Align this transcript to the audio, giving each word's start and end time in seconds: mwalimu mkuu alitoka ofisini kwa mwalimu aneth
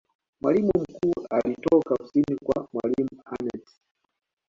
mwalimu 0.41 0.71
mkuu 0.89 1.25
alitoka 1.29 1.93
ofisini 2.03 2.37
kwa 2.43 2.67
mwalimu 2.73 3.21
aneth 3.25 3.69